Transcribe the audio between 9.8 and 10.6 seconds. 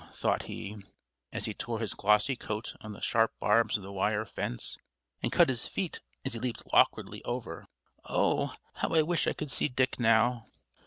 now."